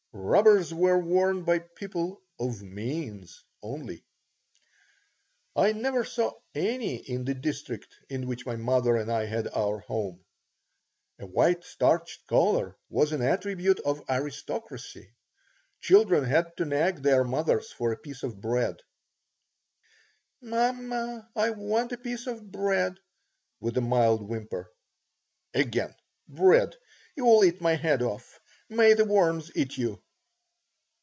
[0.13, 4.03] Rubbers were worn by people "of means" only.
[5.55, 9.79] I never saw any in the district in which my mother and I had our
[9.79, 10.23] home.
[11.19, 15.11] A white starched collar was an attribute of "aristocracy."
[15.79, 18.81] Children had to nag their mothers for a piece of bread
[20.41, 22.95] "Mamma, I want a piece of bread,"
[23.61, 24.71] with a mild whimper
[25.53, 25.95] "Again
[26.27, 26.75] bread!
[27.15, 28.39] You'll eat my head off.
[28.69, 30.01] May the worms eat you."